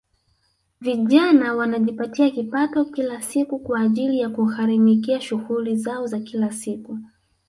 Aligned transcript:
Vijana 0.81 1.55
wanajipatia 1.55 2.29
kipato 2.29 2.85
kila 2.85 3.21
siku 3.21 3.59
kwa 3.59 3.79
ajili 3.79 4.19
ya 4.19 4.29
kugharimia 4.29 5.21
shughuli 5.21 5.75
zao 5.75 6.07
za 6.07 6.19
kila 6.19 6.51
siku 6.51 6.99